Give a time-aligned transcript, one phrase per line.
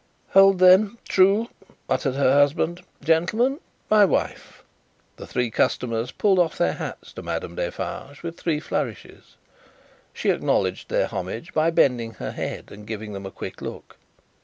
[0.29, 0.97] "Hold then!
[1.07, 1.49] True!"
[1.87, 2.81] muttered her husband.
[3.03, 4.63] "Gentlemen my wife!"
[5.17, 9.35] The three customers pulled off their hats to Madame Defarge, with three flourishes.
[10.11, 13.95] She acknowledged their homage by bending her head, and giving them a quick look.